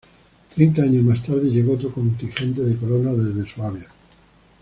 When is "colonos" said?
2.75-3.23